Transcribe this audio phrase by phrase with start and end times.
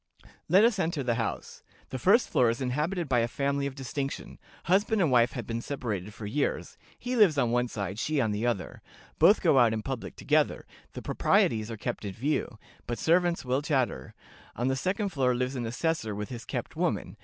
[0.49, 1.61] "...Let us enter the house.
[1.91, 5.61] The first floor is inhabited by a family of distinction; husband and wife have been
[5.61, 8.81] separated for years; he lives on one side, she on the other;
[9.19, 13.61] both go out in public together; the proprieties are kept in view, but servants will
[13.61, 14.15] chatter.
[14.55, 17.15] On the second floor lives an assessor with his kept woman.